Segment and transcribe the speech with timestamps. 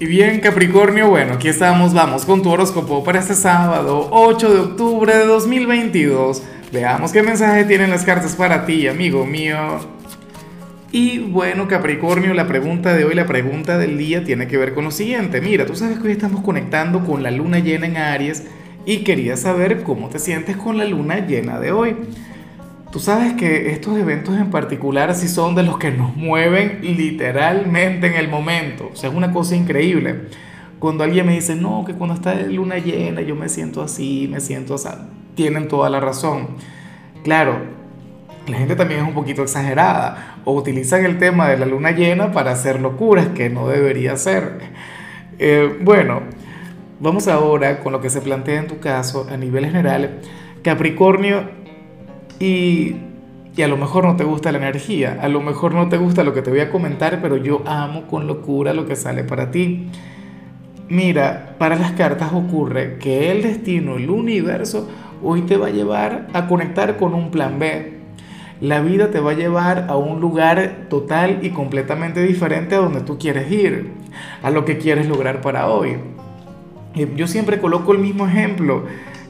[0.00, 4.60] Y bien, Capricornio, bueno, aquí estamos, vamos con tu horóscopo para este sábado, 8 de
[4.60, 6.42] octubre de 2022.
[6.72, 9.58] Veamos qué mensaje tienen las cartas para ti, amigo mío.
[10.90, 14.84] Y bueno, Capricornio, la pregunta de hoy, la pregunta del día tiene que ver con
[14.84, 15.42] lo siguiente.
[15.42, 18.44] Mira, tú sabes que hoy estamos conectando con la luna llena en Aries
[18.86, 21.96] y quería saber cómo te sientes con la luna llena de hoy.
[22.90, 28.08] Tú sabes que estos eventos en particular sí son de los que nos mueven literalmente
[28.08, 28.90] en el momento.
[28.92, 30.22] O sea, es una cosa increíble.
[30.80, 34.40] Cuando alguien me dice, no, que cuando está luna llena yo me siento así, me
[34.40, 34.88] siento así,
[35.36, 36.48] tienen toda la razón.
[37.22, 37.60] Claro,
[38.48, 42.32] la gente también es un poquito exagerada o utilizan el tema de la luna llena
[42.32, 44.58] para hacer locuras que no debería ser.
[45.38, 46.22] Eh, bueno,
[46.98, 50.18] vamos ahora con lo que se plantea en tu caso a nivel general.
[50.64, 51.59] Capricornio
[52.40, 52.96] y,
[53.62, 56.32] a lo mejor no te gusta la energía, a lo mejor no te gusta lo
[56.32, 59.88] que te voy a comentar, pero yo amo con locura lo que sale para ti.
[60.88, 64.88] Mira, para las cartas ocurre que el destino, el universo,
[65.22, 67.98] hoy te va a llevar a conectar con un plan B.
[68.62, 73.02] La vida te va a llevar a un lugar total y completamente diferente a donde
[73.02, 73.90] tú quieres ir,
[74.42, 75.96] a lo que quieres lograr para hoy.
[77.14, 78.84] Yo siempre coloco el mismo ejemplo,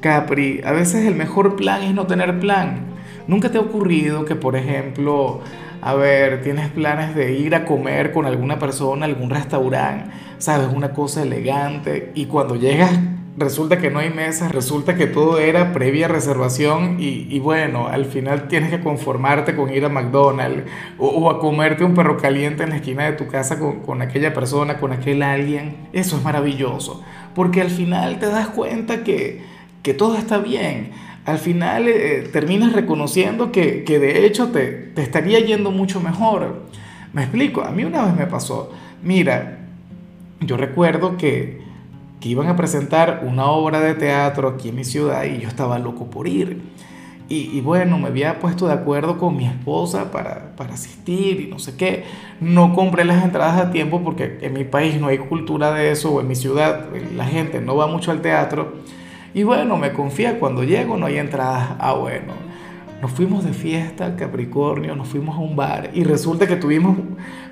[0.00, 0.60] Capri.
[0.64, 2.95] A veces el mejor plan es no tener plan.
[3.26, 5.40] ¿Nunca te ha ocurrido que, por ejemplo,
[5.82, 10.92] a ver, tienes planes de ir a comer con alguna persona, algún restaurante, sabes, una
[10.92, 12.92] cosa elegante, y cuando llegas
[13.36, 18.48] resulta que no hay mesas, resulta que todo era previa reservación y, bueno, al final
[18.48, 20.64] tienes que conformarte con ir a McDonald's
[20.98, 24.32] o, a comerte un perro caliente en la esquina de tu casa con, con aquella
[24.32, 25.88] persona, con aquel alguien.
[25.92, 27.02] Eso es maravilloso,
[27.34, 29.42] porque al final te das cuenta que,
[29.82, 30.92] que todo está bien
[31.26, 36.62] al final eh, terminas reconociendo que, de hecho te, te, estaría yendo mucho mejor.
[37.12, 39.58] Me explico, a mí una vez me pasó, mira,
[40.40, 41.60] yo recuerdo que,
[42.20, 45.78] que iban a presentar una obra de teatro aquí en mi ciudad y yo estaba
[45.80, 46.62] loco por ir.
[47.28, 51.58] Y, bueno, me había puesto de acuerdo con mi esposa para, para, asistir y no
[51.58, 52.04] sé qué.
[52.40, 56.14] No compré las entradas a tiempo porque en mi país no hay cultura de eso,
[56.14, 56.86] o en mi ciudad
[57.16, 58.74] la gente no va mucho al teatro.
[59.36, 61.76] Y bueno, me confía, cuando llego no hay entradas.
[61.78, 62.32] Ah, bueno.
[63.02, 66.96] Nos fuimos de fiesta, Capricornio, nos fuimos a un bar y resulta que tuvimos,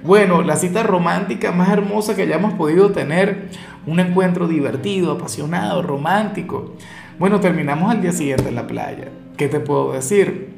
[0.03, 3.51] bueno, la cita romántica más hermosa que hayamos podido tener,
[3.87, 6.73] un encuentro divertido, apasionado, romántico.
[7.19, 9.11] Bueno, terminamos al día siguiente en la playa.
[9.37, 10.55] ¿Qué te puedo decir?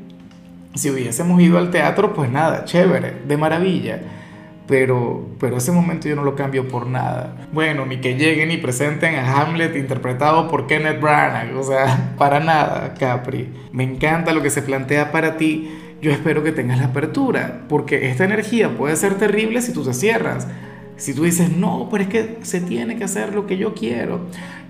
[0.76, 4.00] Si hubiésemos ido al teatro, pues nada, chévere, de maravilla
[4.66, 7.48] pero, pero ese momento yo no lo cambio por nada.
[7.52, 12.40] Bueno, ni que lleguen y presenten a Hamlet interpretado por Kenneth Branagh, o sea, para
[12.40, 13.48] nada, Capri.
[13.72, 15.70] Me encanta lo que se plantea para ti.
[16.02, 19.94] Yo espero que tengas la apertura, porque esta energía puede ser terrible si tú te
[19.94, 20.46] cierras.
[20.96, 24.20] Si tú dices, no, pero es que se tiene que hacer lo que yo quiero.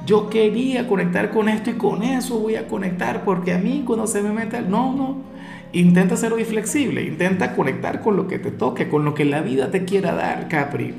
[0.05, 4.07] Yo quería conectar con esto y con eso voy a conectar, porque a mí cuando
[4.07, 5.37] se me mete, no, no
[5.73, 9.43] Intenta ser hoy flexible, intenta conectar con lo que te toque, con lo que la
[9.43, 10.95] vida te quiera dar, Capri.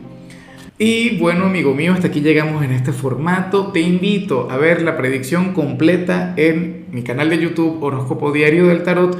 [0.78, 3.72] Y bueno, amigo mío, hasta aquí llegamos en este formato.
[3.72, 8.84] Te invito a ver la predicción completa en mi canal de YouTube Horóscopo Diario del
[8.84, 9.18] Tarot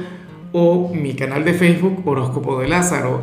[0.52, 3.22] o mi canal de Facebook Horóscopo de Lázaro.